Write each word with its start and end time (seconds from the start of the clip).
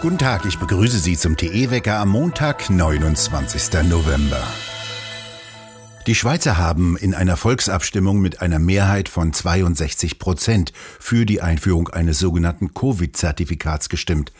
Guten 0.00 0.16
Tag, 0.16 0.46
ich 0.46 0.58
begrüße 0.58 0.98
Sie 0.98 1.18
zum 1.18 1.36
TE-Wecker 1.36 1.98
am 1.98 2.08
Montag, 2.08 2.70
29. 2.70 3.82
November. 3.90 4.42
Die 6.06 6.14
Schweizer 6.14 6.56
haben 6.56 6.96
in 6.96 7.14
einer 7.14 7.36
Volksabstimmung 7.36 8.18
mit 8.18 8.40
einer 8.40 8.58
Mehrheit 8.58 9.10
von 9.10 9.34
62 9.34 10.18
Prozent 10.18 10.72
für 10.98 11.26
die 11.26 11.42
Einführung 11.42 11.88
eines 11.88 12.18
sogenannten 12.18 12.72
Covid-Zertifikats 12.72 13.90
gestimmt. 13.90 14.32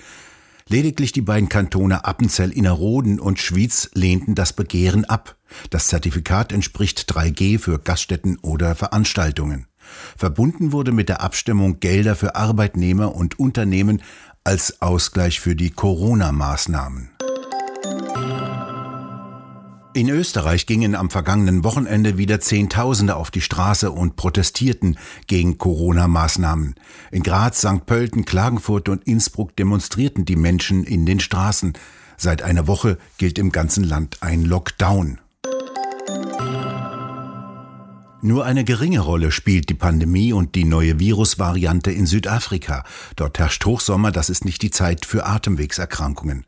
Lediglich 0.67 1.13
die 1.13 1.21
beiden 1.21 1.51
Kantone 1.51 2.07
Appenzell 2.07 2.53
Innerrhoden 2.53 3.21
und 3.21 3.39
Schwyz 3.39 3.91
lehnten 3.93 4.35
das 4.35 4.55
Begehren 4.55 5.05
ab. 5.05 5.37
Das 5.69 5.89
Zertifikat 5.89 6.53
entspricht 6.53 7.13
3G 7.13 7.59
für 7.59 7.79
Gaststätten 7.79 8.39
oder 8.39 8.75
Veranstaltungen. 8.75 9.67
Verbunden 10.17 10.73
wurde 10.73 10.93
mit 10.93 11.09
der 11.09 11.21
Abstimmung 11.21 11.81
Gelder 11.81 12.17
für 12.17 12.37
Arbeitnehmer 12.37 13.15
und 13.15 13.39
Unternehmen 13.39 14.03
als 14.45 14.81
Ausgleich 14.81 15.41
für 15.41 15.55
die 15.55 15.71
Corona-Maßnahmen. 15.71 17.11
In 19.93 20.09
Österreich 20.09 20.67
gingen 20.67 20.95
am 20.95 21.11
vergangenen 21.11 21.65
Wochenende 21.65 22.17
wieder 22.17 22.39
Zehntausende 22.39 23.17
auf 23.17 23.33
die 23.33 23.41
Straße 23.41 23.91
und 23.91 24.15
protestierten 24.15 24.97
gegen 25.27 25.59
Corona-Maßnahmen. 25.59 26.77
In 27.11 27.23
Graz, 27.25 27.59
St. 27.59 27.87
Pölten, 27.87 28.25
Klagenfurt 28.25 28.89
und 28.89 29.03
Innsbruck 29.05 29.57
demonstrierten 29.57 30.25
die 30.25 30.37
Menschen 30.37 30.85
in 30.85 31.07
den 31.07 31.19
Straßen. 31.19 31.73
Seit 32.17 32.43
einer 32.43 32.69
Woche 32.69 32.99
gilt 33.19 33.37
im 33.37 33.51
ganzen 33.51 33.83
Land 33.83 34.19
ein 34.21 34.45
Lockdown. 34.45 35.19
Nur 38.23 38.45
eine 38.45 38.65
geringe 38.65 39.01
Rolle 39.01 39.33
spielt 39.33 39.71
die 39.71 39.75
Pandemie 39.75 40.35
und 40.35 40.55
die 40.55 40.65
neue 40.65 40.99
Virusvariante 41.01 41.91
in 41.91 42.05
Südafrika. 42.05 42.85
Dort 43.17 43.39
herrscht 43.39 43.65
Hochsommer, 43.65 44.13
das 44.13 44.29
ist 44.29 44.45
nicht 44.45 44.61
die 44.61 44.71
Zeit 44.71 45.07
für 45.07 45.25
Atemwegserkrankungen. 45.25 46.45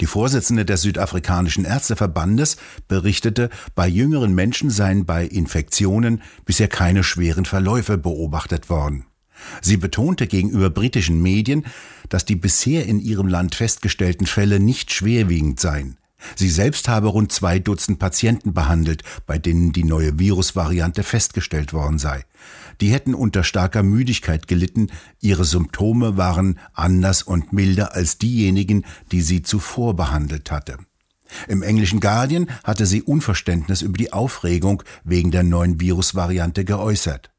Die 0.00 0.06
Vorsitzende 0.06 0.64
des 0.64 0.80
südafrikanischen 0.80 1.66
Ärzteverbandes 1.66 2.56
berichtete, 2.88 3.50
bei 3.74 3.86
jüngeren 3.86 4.34
Menschen 4.34 4.70
seien 4.70 5.04
bei 5.04 5.26
Infektionen 5.26 6.22
bisher 6.46 6.68
keine 6.68 7.04
schweren 7.04 7.44
Verläufe 7.44 7.98
beobachtet 7.98 8.70
worden. 8.70 9.04
Sie 9.60 9.76
betonte 9.76 10.26
gegenüber 10.26 10.70
britischen 10.70 11.20
Medien, 11.20 11.66
dass 12.08 12.24
die 12.24 12.36
bisher 12.36 12.86
in 12.86 13.00
ihrem 13.00 13.28
Land 13.28 13.54
festgestellten 13.54 14.26
Fälle 14.26 14.60
nicht 14.60 14.92
schwerwiegend 14.92 15.60
seien. 15.60 15.98
Sie 16.36 16.48
selbst 16.48 16.88
habe 16.88 17.08
rund 17.08 17.32
zwei 17.32 17.58
Dutzend 17.58 17.98
Patienten 17.98 18.52
behandelt, 18.52 19.02
bei 19.26 19.38
denen 19.38 19.72
die 19.72 19.84
neue 19.84 20.18
Virusvariante 20.18 21.02
festgestellt 21.02 21.72
worden 21.72 21.98
sei. 21.98 22.24
Die 22.80 22.92
hätten 22.92 23.14
unter 23.14 23.44
starker 23.44 23.82
Müdigkeit 23.82 24.48
gelitten, 24.48 24.88
ihre 25.20 25.44
Symptome 25.44 26.16
waren 26.16 26.58
anders 26.72 27.22
und 27.22 27.52
milder 27.52 27.94
als 27.94 28.18
diejenigen, 28.18 28.84
die 29.10 29.22
sie 29.22 29.42
zuvor 29.42 29.94
behandelt 29.94 30.50
hatte. 30.50 30.78
Im 31.48 31.62
englischen 31.62 32.00
Guardian 32.00 32.48
hatte 32.62 32.86
sie 32.86 33.02
Unverständnis 33.02 33.82
über 33.82 33.96
die 33.96 34.12
Aufregung 34.12 34.82
wegen 35.04 35.30
der 35.30 35.42
neuen 35.42 35.80
Virusvariante 35.80 36.64
geäußert. 36.64 37.31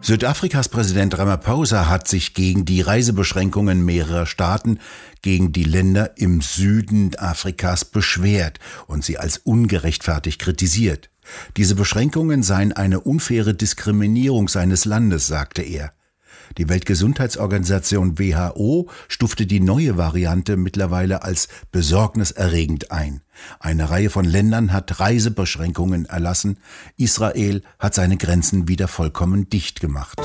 Südafrikas 0.00 0.68
Präsident 0.68 1.18
Ramaphosa 1.18 1.88
hat 1.88 2.06
sich 2.06 2.32
gegen 2.32 2.64
die 2.64 2.80
Reisebeschränkungen 2.80 3.84
mehrerer 3.84 4.26
Staaten 4.26 4.78
gegen 5.22 5.52
die 5.52 5.64
Länder 5.64 6.16
im 6.16 6.40
Süden 6.40 7.16
Afrikas 7.18 7.84
beschwert 7.84 8.60
und 8.86 9.04
sie 9.04 9.18
als 9.18 9.38
ungerechtfertigt 9.38 10.40
kritisiert. 10.40 11.10
Diese 11.56 11.74
Beschränkungen 11.74 12.42
seien 12.42 12.72
eine 12.72 13.00
unfaire 13.00 13.54
Diskriminierung 13.54 14.48
seines 14.48 14.84
Landes, 14.84 15.26
sagte 15.26 15.62
er. 15.62 15.92
Die 16.56 16.68
Weltgesundheitsorganisation 16.68 18.18
WHO 18.18 18.88
stufte 19.08 19.46
die 19.46 19.60
neue 19.60 19.96
Variante 19.96 20.56
mittlerweile 20.56 21.22
als 21.22 21.48
besorgniserregend 21.70 22.90
ein. 22.90 23.20
Eine 23.60 23.90
Reihe 23.90 24.10
von 24.10 24.24
Ländern 24.24 24.72
hat 24.72 25.00
Reisebeschränkungen 25.00 26.06
erlassen. 26.06 26.58
Israel 26.96 27.62
hat 27.78 27.94
seine 27.94 28.16
Grenzen 28.16 28.68
wieder 28.68 28.88
vollkommen 28.88 29.48
dicht 29.48 29.80
gemacht. 29.80 30.18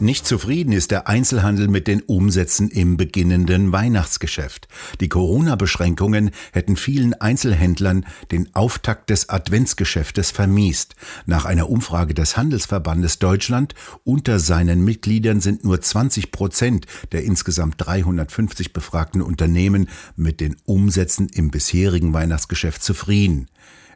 Nicht 0.00 0.28
zufrieden 0.28 0.72
ist 0.72 0.92
der 0.92 1.08
Einzelhandel 1.08 1.66
mit 1.66 1.88
den 1.88 2.02
Umsätzen 2.02 2.70
im 2.70 2.96
beginnenden 2.96 3.72
Weihnachtsgeschäft. 3.72 4.68
Die 5.00 5.08
Corona-Beschränkungen 5.08 6.30
hätten 6.52 6.76
vielen 6.76 7.14
Einzelhändlern 7.14 8.06
den 8.30 8.54
Auftakt 8.54 9.10
des 9.10 9.28
Adventsgeschäftes 9.28 10.30
vermiest. 10.30 10.94
Nach 11.26 11.46
einer 11.46 11.68
Umfrage 11.68 12.14
des 12.14 12.36
Handelsverbandes 12.36 13.18
Deutschland 13.18 13.74
unter 14.04 14.38
seinen 14.38 14.84
Mitgliedern 14.84 15.40
sind 15.40 15.64
nur 15.64 15.80
20 15.80 16.30
Prozent 16.30 16.86
der 17.10 17.24
insgesamt 17.24 17.74
350 17.78 18.72
befragten 18.72 19.20
Unternehmen 19.20 19.88
mit 20.14 20.40
den 20.40 20.54
Umsätzen 20.64 21.28
im 21.28 21.50
bisherigen 21.50 22.14
Weihnachtsgeschäft 22.14 22.84
zufrieden. 22.84 23.48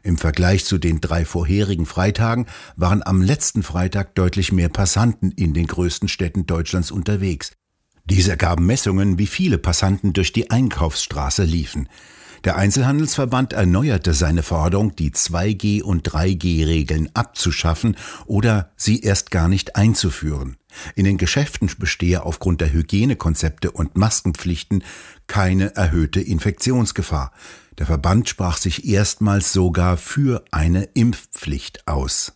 Im 0.03 0.17
Vergleich 0.17 0.65
zu 0.65 0.77
den 0.77 0.99
drei 0.99 1.23
vorherigen 1.23 1.85
Freitagen 1.85 2.45
waren 2.75 3.01
am 3.05 3.21
letzten 3.21 3.63
Freitag 3.63 4.15
deutlich 4.15 4.51
mehr 4.51 4.67
Passanten 4.67 5.31
in 5.31 5.53
den 5.53 5.65
größten 5.65 6.09
Städten 6.09 6.45
Deutschlands 6.45 6.91
unterwegs. 6.91 7.53
Dies 8.03 8.27
ergaben 8.27 8.65
Messungen, 8.65 9.17
wie 9.17 9.27
viele 9.27 9.57
Passanten 9.57 10.11
durch 10.11 10.33
die 10.33 10.51
Einkaufsstraße 10.51 11.43
liefen. 11.43 11.87
Der 12.43 12.57
Einzelhandelsverband 12.57 13.53
erneuerte 13.53 14.13
seine 14.13 14.43
Forderung, 14.43 14.93
die 14.97 15.11
2G- 15.11 15.81
und 15.81 16.09
3G-Regeln 16.09 17.09
abzuschaffen 17.13 17.95
oder 18.25 18.71
sie 18.75 18.99
erst 18.99 19.31
gar 19.31 19.47
nicht 19.47 19.77
einzuführen. 19.77 20.57
In 20.95 21.05
den 21.05 21.17
Geschäften 21.17 21.71
bestehe 21.79 22.23
aufgrund 22.23 22.59
der 22.59 22.73
Hygienekonzepte 22.73 23.71
und 23.71 23.95
Maskenpflichten 23.95 24.83
keine 25.27 25.75
erhöhte 25.75 26.19
Infektionsgefahr. 26.19 27.31
Der 27.77 27.85
Verband 27.85 28.27
sprach 28.27 28.57
sich 28.57 28.89
erstmals 28.89 29.53
sogar 29.53 29.95
für 29.95 30.43
eine 30.51 30.83
Impfpflicht 30.83 31.87
aus. 31.87 32.33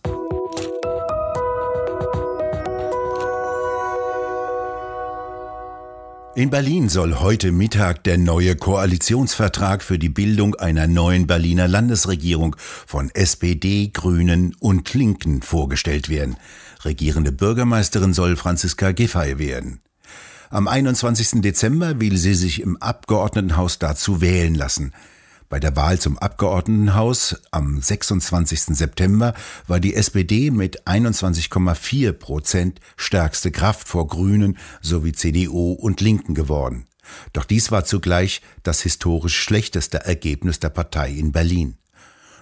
In 6.38 6.52
Berlin 6.52 6.88
soll 6.88 7.16
heute 7.16 7.52
Mittag 7.52 8.04
der 8.04 8.20
neue 8.20 8.56
Koalitionsvertrag 8.56 9.82
für 9.82 9.98
die 9.98 10.10
Bildung 10.10 10.54
einer 10.54 10.86
neuen 10.86 11.26
Berliner 11.26 11.68
Landesregierung 11.68 12.56
von 12.60 13.10
SPD, 13.10 13.90
Grünen 13.92 14.56
und 14.60 14.94
Linken 14.94 15.42
vorgestellt 15.42 16.10
werden. 16.10 16.38
Regierende 16.86 17.32
Bürgermeisterin 17.32 18.14
soll 18.14 18.36
Franziska 18.36 18.92
Giffey 18.92 19.40
werden. 19.40 19.80
Am 20.52 20.68
21. 20.68 21.42
Dezember 21.42 22.00
will 22.00 22.18
sie 22.18 22.36
sich 22.36 22.62
im 22.62 22.78
Abgeordnetenhaus 22.78 23.80
dazu 23.80 24.22
wählen 24.22 24.54
lassen. 24.54 24.94
Bei 25.50 25.62
der 25.62 25.78
Wahl 25.78 25.98
zum 25.98 26.18
Abgeordnetenhaus 26.18 27.38
am 27.52 27.82
26. 27.82 28.76
September 28.76 29.34
war 29.66 29.80
die 29.80 29.96
SPD 29.96 30.52
mit 30.52 30.86
21,4 30.86 32.12
Prozent 32.12 32.82
stärkste 32.98 33.52
Kraft 33.52 33.88
vor 33.88 34.08
Grünen 34.08 34.58
sowie 34.82 35.14
CDU 35.14 35.72
und 35.72 36.02
Linken 36.02 36.36
geworden. 36.36 36.86
Doch 37.32 37.46
dies 37.46 37.72
war 37.72 37.86
zugleich 37.86 38.42
das 38.64 38.82
historisch 38.82 39.38
schlechteste 39.38 40.00
Ergebnis 40.00 40.60
der 40.60 40.70
Partei 40.70 41.12
in 41.12 41.32
Berlin. 41.32 41.78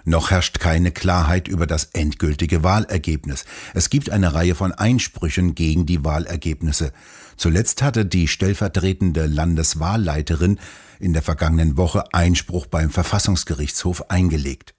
Noch 0.05 0.29
herrscht 0.29 0.59
keine 0.59 0.91
Klarheit 0.91 1.47
über 1.47 1.65
das 1.65 1.85
endgültige 1.85 2.63
Wahlergebnis. 2.63 3.43
Es 3.73 3.89
gibt 3.89 4.11
eine 4.11 4.35
Reihe 4.35 4.53
von 4.53 4.71
Einsprüchen 4.71 5.55
gegen 5.55 5.87
die 5.87 6.05
Wahlergebnisse. 6.05 6.93
Zuletzt 7.37 7.81
hatte 7.81 8.05
die 8.05 8.27
stellvertretende 8.27 9.25
Landeswahlleiterin 9.25 10.59
in 10.99 11.13
der 11.13 11.23
vergangenen 11.23 11.75
Woche 11.75 12.13
Einspruch 12.13 12.67
beim 12.67 12.91
Verfassungsgerichtshof 12.91 14.09
eingelegt. 14.11 14.75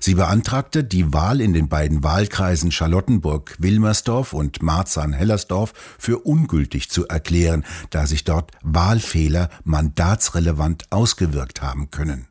Sie 0.00 0.14
beantragte, 0.14 0.82
die 0.82 1.12
Wahl 1.12 1.40
in 1.40 1.52
den 1.52 1.68
beiden 1.68 2.02
Wahlkreisen 2.02 2.72
Charlottenburg-Wilmersdorf 2.72 4.32
und 4.32 4.62
Marzahn-Hellersdorf 4.62 5.74
für 5.98 6.18
ungültig 6.18 6.90
zu 6.90 7.06
erklären, 7.06 7.64
da 7.90 8.06
sich 8.06 8.24
dort 8.24 8.50
Wahlfehler 8.62 9.48
mandatsrelevant 9.62 10.90
ausgewirkt 10.90 11.62
haben 11.62 11.90
können. 11.90 12.29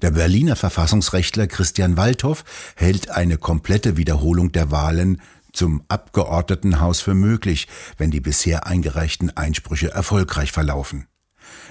Der 0.00 0.12
Berliner 0.12 0.54
Verfassungsrechtler 0.54 1.48
Christian 1.48 1.96
Waldhoff 1.96 2.44
hält 2.76 3.10
eine 3.10 3.36
komplette 3.36 3.96
Wiederholung 3.96 4.52
der 4.52 4.70
Wahlen 4.70 5.20
zum 5.52 5.82
Abgeordnetenhaus 5.88 7.00
für 7.00 7.14
möglich, 7.14 7.66
wenn 7.96 8.12
die 8.12 8.20
bisher 8.20 8.66
eingereichten 8.66 9.36
Einsprüche 9.36 9.90
erfolgreich 9.90 10.52
verlaufen. 10.52 11.08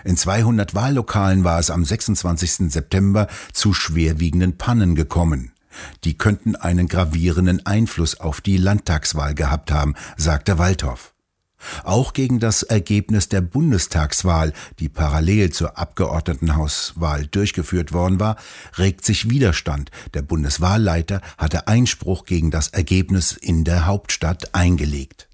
In 0.03 0.17
200 0.17 0.75
Wahllokalen 0.75 1.43
war 1.45 1.59
es 1.59 1.69
am 1.69 1.85
26. 1.85 2.71
September 2.71 3.27
zu 3.53 3.73
schwerwiegenden 3.73 4.57
Pannen 4.57 4.95
gekommen. 4.95 5.53
Die 6.03 6.17
könnten 6.17 6.55
einen 6.55 6.87
gravierenden 6.87 7.65
Einfluss 7.65 8.19
auf 8.19 8.41
die 8.41 8.57
Landtagswahl 8.57 9.35
gehabt 9.35 9.71
haben, 9.71 9.95
sagte 10.17 10.57
Waldhoff. 10.57 11.13
Auch 11.83 12.13
gegen 12.13 12.39
das 12.39 12.63
Ergebnis 12.63 13.29
der 13.29 13.41
Bundestagswahl, 13.41 14.53
die 14.79 14.89
parallel 14.89 15.51
zur 15.51 15.77
Abgeordnetenhauswahl 15.77 17.27
durchgeführt 17.27 17.93
worden 17.93 18.19
war, 18.19 18.37
regt 18.77 19.05
sich 19.05 19.29
Widerstand. 19.29 19.91
Der 20.13 20.21
Bundeswahlleiter 20.21 21.21
hatte 21.37 21.67
Einspruch 21.67 22.25
gegen 22.25 22.51
das 22.51 22.69
Ergebnis 22.69 23.33
in 23.33 23.63
der 23.63 23.85
Hauptstadt 23.85 24.53
eingelegt. 24.53 25.27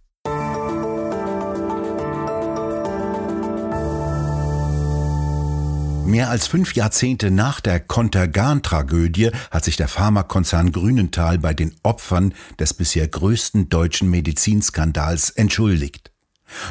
Mehr 6.13 6.29
als 6.29 6.45
fünf 6.45 6.75
Jahrzehnte 6.75 7.31
nach 7.31 7.59
der 7.59 7.79
Contergan-Tragödie 7.79 9.31
hat 9.49 9.63
sich 9.63 9.77
der 9.77 9.87
Pharmakonzern 9.87 10.71
Grünenthal 10.71 11.39
bei 11.39 11.55
den 11.55 11.73
Opfern 11.81 12.35
des 12.59 12.75
bisher 12.75 13.07
größten 13.07 13.69
deutschen 13.69 14.11
Medizinskandals 14.11 15.31
entschuldigt. 15.31 16.12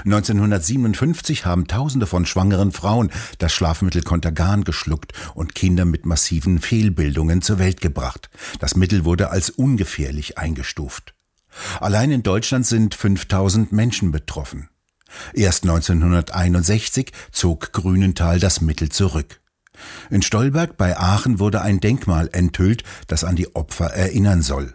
1957 0.04 1.44
haben 1.46 1.66
Tausende 1.66 2.06
von 2.06 2.26
schwangeren 2.26 2.72
Frauen 2.72 3.10
das 3.38 3.52
Schlafmittel 3.52 4.02
Contergan 4.02 4.64
geschluckt 4.64 5.12
und 5.34 5.54
Kinder 5.54 5.84
mit 5.84 6.06
massiven 6.06 6.60
Fehlbildungen 6.60 7.42
zur 7.42 7.58
Welt 7.58 7.80
gebracht. 7.80 8.30
Das 8.58 8.76
Mittel 8.76 9.04
wurde 9.04 9.30
als 9.30 9.50
ungefährlich 9.50 10.38
eingestuft. 10.38 11.14
Allein 11.80 12.10
in 12.10 12.22
Deutschland 12.22 12.66
sind 12.66 12.94
5000 12.94 13.72
Menschen 13.72 14.12
betroffen. 14.12 14.68
Erst 15.34 15.64
1961 15.64 17.12
zog 17.30 17.72
Grünenthal 17.72 18.40
das 18.40 18.60
Mittel 18.60 18.88
zurück. 18.88 19.40
In 20.10 20.22
Stolberg 20.22 20.76
bei 20.76 20.96
Aachen 20.98 21.38
wurde 21.38 21.62
ein 21.62 21.80
Denkmal 21.80 22.28
enthüllt, 22.32 22.84
das 23.06 23.24
an 23.24 23.36
die 23.36 23.54
Opfer 23.54 23.86
erinnern 23.86 24.42
soll. 24.42 24.74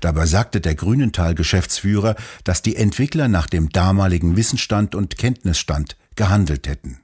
Dabei 0.00 0.26
sagte 0.26 0.60
der 0.60 0.74
Grünenthal-Geschäftsführer, 0.74 2.16
dass 2.44 2.62
die 2.62 2.76
Entwickler 2.76 3.28
nach 3.28 3.46
dem 3.46 3.70
damaligen 3.70 4.36
Wissensstand 4.36 4.94
und 4.94 5.18
Kenntnisstand 5.18 5.96
gehandelt 6.16 6.68
hätten. 6.68 6.98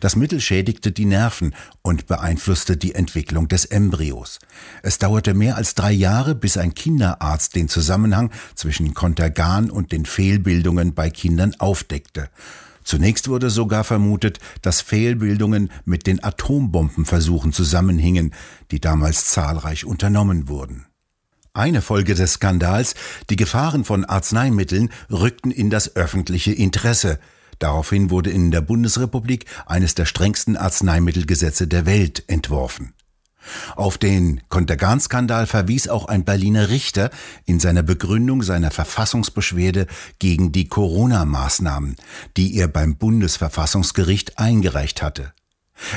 Das 0.00 0.16
Mittel 0.16 0.40
schädigte 0.40 0.92
die 0.92 1.04
Nerven 1.04 1.54
und 1.82 2.06
beeinflusste 2.06 2.76
die 2.76 2.94
Entwicklung 2.94 3.48
des 3.48 3.64
Embryos. 3.64 4.38
Es 4.82 4.98
dauerte 4.98 5.34
mehr 5.34 5.56
als 5.56 5.74
drei 5.74 5.92
Jahre, 5.92 6.34
bis 6.34 6.56
ein 6.56 6.74
Kinderarzt 6.74 7.54
den 7.54 7.68
Zusammenhang 7.68 8.30
zwischen 8.54 8.94
Kontergan 8.94 9.70
und 9.70 9.92
den 9.92 10.04
Fehlbildungen 10.04 10.94
bei 10.94 11.10
Kindern 11.10 11.54
aufdeckte. 11.58 12.28
Zunächst 12.82 13.28
wurde 13.28 13.50
sogar 13.50 13.84
vermutet, 13.84 14.38
dass 14.62 14.80
Fehlbildungen 14.80 15.70
mit 15.84 16.06
den 16.06 16.22
Atombombenversuchen 16.24 17.52
zusammenhingen, 17.52 18.32
die 18.70 18.80
damals 18.80 19.26
zahlreich 19.26 19.84
unternommen 19.84 20.48
wurden. 20.48 20.86
Eine 21.52 21.82
Folge 21.82 22.14
des 22.14 22.34
Skandals, 22.34 22.94
die 23.28 23.36
Gefahren 23.36 23.84
von 23.84 24.04
Arzneimitteln 24.04 24.90
rückten 25.10 25.50
in 25.50 25.68
das 25.68 25.96
öffentliche 25.96 26.52
Interesse. 26.52 27.18
Daraufhin 27.58 28.10
wurde 28.10 28.30
in 28.30 28.52
der 28.52 28.60
Bundesrepublik 28.60 29.46
eines 29.66 29.94
der 29.94 30.06
strengsten 30.06 30.56
Arzneimittelgesetze 30.56 31.66
der 31.66 31.86
Welt 31.86 32.24
entworfen. 32.28 32.94
Auf 33.74 33.98
den 33.98 34.42
Kontergan-Skandal 34.48 35.46
verwies 35.46 35.88
auch 35.88 36.06
ein 36.06 36.24
Berliner 36.24 36.68
Richter 36.68 37.10
in 37.46 37.58
seiner 37.58 37.82
Begründung 37.82 38.42
seiner 38.42 38.70
Verfassungsbeschwerde 38.70 39.86
gegen 40.18 40.52
die 40.52 40.68
Corona-Maßnahmen, 40.68 41.96
die 42.36 42.56
er 42.56 42.68
beim 42.68 42.96
Bundesverfassungsgericht 42.96 44.38
eingereicht 44.38 45.02
hatte. 45.02 45.32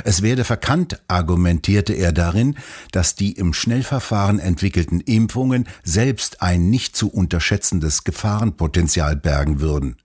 Es 0.04 0.22
werde 0.22 0.44
verkannt, 0.44 1.02
argumentierte 1.08 1.94
er 1.94 2.12
darin, 2.12 2.56
dass 2.92 3.16
die 3.16 3.34
im 3.34 3.54
Schnellverfahren 3.54 4.40
entwickelten 4.40 5.00
Impfungen 5.02 5.68
selbst 5.84 6.42
ein 6.42 6.70
nicht 6.70 6.96
zu 6.96 7.10
unterschätzendes 7.10 8.04
Gefahrenpotenzial 8.04 9.16
bergen 9.16 9.60
würden. 9.60 9.98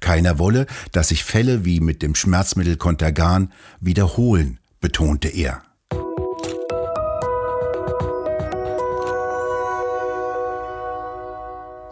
Keiner 0.00 0.38
wolle, 0.38 0.66
dass 0.92 1.08
sich 1.08 1.24
Fälle 1.24 1.64
wie 1.64 1.80
mit 1.80 2.02
dem 2.02 2.14
Schmerzmittel 2.14 2.76
Contergan 2.76 3.52
wiederholen, 3.80 4.58
betonte 4.80 5.28
er. 5.28 5.62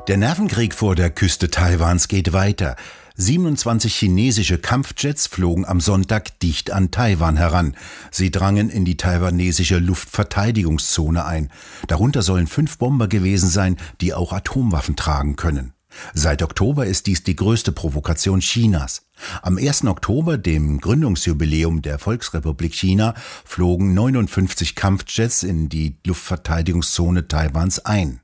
Der 0.08 0.16
Nervenkrieg 0.16 0.74
vor 0.74 0.94
der 0.94 1.10
Küste 1.10 1.50
Taiwans 1.50 2.08
geht 2.08 2.32
weiter. 2.32 2.76
27 3.20 3.93
chinesische 3.93 4.59
Kampfjets 4.59 5.26
flogen 5.26 5.65
am 5.65 5.81
Sonntag 5.81 6.38
dicht 6.38 6.70
an 6.70 6.93
Taiwan 6.93 7.37
heran. 7.37 7.76
Sie 8.12 8.31
drangen 8.31 8.70
in 8.70 8.85
die 8.85 8.97
taiwanesische 8.97 9.79
Luftverteidigungszone 9.79 11.25
ein. 11.25 11.50
Darunter 11.88 12.23
sollen 12.23 12.47
fünf 12.47 12.79
Bomber 12.79 13.09
gewesen 13.09 13.49
sein, 13.49 13.76
die 14.00 14.15
auch 14.15 14.32
Atomwaffen 14.32 14.94
tragen 14.94 15.35
können. 15.35 15.73
Seit 16.15 16.44
Oktober 16.44 16.87
ist 16.87 17.09
dies 17.09 17.25
die 17.25 17.35
größte 17.35 17.73
Provokation 17.73 18.38
Chinas. 18.38 19.03
Am 19.43 19.59
1. 19.59 19.87
Oktober, 19.87 20.38
dem 20.38 20.79
Gründungsjubiläum 20.79 21.82
der 21.82 21.99
Volksrepublik 21.99 22.73
China, 22.73 23.15
flogen 23.44 23.94
59 23.94 24.76
Kampfjets 24.76 25.43
in 25.43 25.69
die 25.69 25.97
Luftverteidigungszone 26.06 27.26
Taiwans 27.26 27.81
ein. 27.81 28.20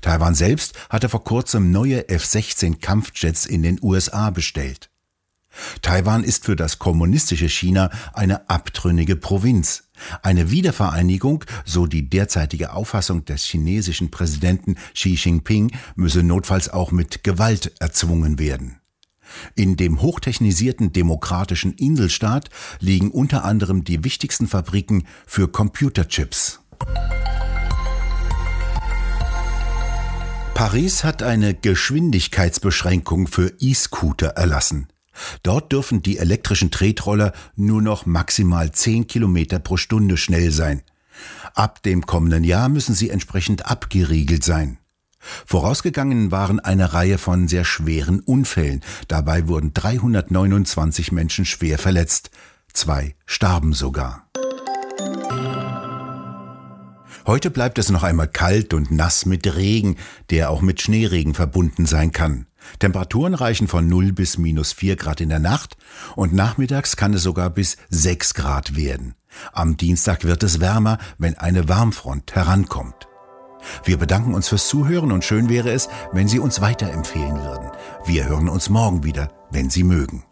Taiwan 0.00 0.34
selbst 0.34 0.74
hatte 0.90 1.08
vor 1.08 1.24
kurzem 1.24 1.70
neue 1.70 2.08
F-16 2.08 2.80
Kampfjets 2.80 3.46
in 3.46 3.62
den 3.62 3.78
USA 3.82 4.30
bestellt. 4.30 4.90
Taiwan 5.82 6.24
ist 6.24 6.44
für 6.44 6.56
das 6.56 6.78
kommunistische 6.78 7.48
China 7.48 7.90
eine 8.12 8.48
abtrünnige 8.48 9.16
Provinz. 9.16 9.84
Eine 10.22 10.50
Wiedervereinigung, 10.50 11.44
so 11.64 11.86
die 11.86 12.08
derzeitige 12.08 12.72
Auffassung 12.72 13.24
des 13.24 13.44
chinesischen 13.44 14.10
Präsidenten 14.10 14.76
Xi 14.94 15.14
Jinping, 15.14 15.70
müsse 15.94 16.22
notfalls 16.22 16.68
auch 16.68 16.90
mit 16.90 17.22
Gewalt 17.22 17.72
erzwungen 17.78 18.38
werden. 18.38 18.80
In 19.54 19.76
dem 19.76 20.02
hochtechnisierten 20.02 20.92
demokratischen 20.92 21.72
Inselstaat 21.74 22.50
liegen 22.80 23.10
unter 23.10 23.44
anderem 23.44 23.84
die 23.84 24.04
wichtigsten 24.04 24.46
Fabriken 24.46 25.06
für 25.26 25.48
Computerchips. 25.48 26.60
Paris 30.66 31.04
hat 31.04 31.22
eine 31.22 31.52
Geschwindigkeitsbeschränkung 31.52 33.26
für 33.26 33.52
E-Scooter 33.60 34.28
erlassen. 34.28 34.88
Dort 35.42 35.72
dürfen 35.72 36.00
die 36.00 36.16
elektrischen 36.16 36.70
Tretroller 36.70 37.34
nur 37.54 37.82
noch 37.82 38.06
maximal 38.06 38.72
10 38.72 39.06
Kilometer 39.06 39.58
pro 39.58 39.76
Stunde 39.76 40.16
schnell 40.16 40.50
sein. 40.50 40.80
Ab 41.52 41.82
dem 41.82 42.06
kommenden 42.06 42.44
Jahr 42.44 42.70
müssen 42.70 42.94
sie 42.94 43.10
entsprechend 43.10 43.66
abgeriegelt 43.66 44.42
sein. 44.42 44.78
Vorausgegangen 45.18 46.30
waren 46.30 46.60
eine 46.60 46.94
Reihe 46.94 47.18
von 47.18 47.46
sehr 47.46 47.66
schweren 47.66 48.20
Unfällen. 48.20 48.80
Dabei 49.06 49.48
wurden 49.48 49.74
329 49.74 51.12
Menschen 51.12 51.44
schwer 51.44 51.78
verletzt. 51.78 52.30
Zwei 52.72 53.16
starben 53.26 53.74
sogar. 53.74 54.30
Heute 57.26 57.50
bleibt 57.50 57.78
es 57.78 57.90
noch 57.90 58.02
einmal 58.02 58.28
kalt 58.28 58.74
und 58.74 58.90
nass 58.90 59.24
mit 59.24 59.56
Regen, 59.56 59.96
der 60.30 60.50
auch 60.50 60.60
mit 60.60 60.82
Schneeregen 60.82 61.34
verbunden 61.34 61.86
sein 61.86 62.12
kann. 62.12 62.46
Temperaturen 62.78 63.34
reichen 63.34 63.68
von 63.68 63.88
0 63.88 64.12
bis 64.12 64.38
minus 64.38 64.72
4 64.72 64.96
Grad 64.96 65.20
in 65.20 65.30
der 65.30 65.38
Nacht 65.38 65.76
und 66.16 66.34
nachmittags 66.34 66.96
kann 66.96 67.14
es 67.14 67.22
sogar 67.22 67.50
bis 67.50 67.76
6 67.90 68.34
Grad 68.34 68.76
werden. 68.76 69.14
Am 69.52 69.76
Dienstag 69.76 70.24
wird 70.24 70.42
es 70.42 70.60
wärmer, 70.60 70.98
wenn 71.18 71.36
eine 71.36 71.68
Warmfront 71.68 72.34
herankommt. 72.34 73.08
Wir 73.84 73.96
bedanken 73.96 74.34
uns 74.34 74.48
fürs 74.48 74.68
Zuhören 74.68 75.10
und 75.10 75.24
schön 75.24 75.48
wäre 75.48 75.70
es, 75.70 75.88
wenn 76.12 76.28
Sie 76.28 76.38
uns 76.38 76.60
weiterempfehlen 76.60 77.42
würden. 77.42 77.70
Wir 78.04 78.28
hören 78.28 78.50
uns 78.50 78.68
morgen 78.68 79.04
wieder, 79.04 79.32
wenn 79.50 79.70
Sie 79.70 79.84
mögen. 79.84 80.24